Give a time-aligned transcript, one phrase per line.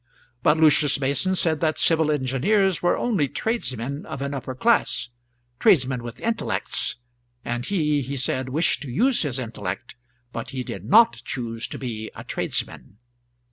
[0.41, 5.09] But Lucius Mason said that civil engineers were only tradesmen of an upper class,
[5.59, 6.95] tradesmen with intellects;
[7.45, 9.95] and he, he said, wished to use his intellect,
[10.33, 12.97] but he did not choose to be a tradesman.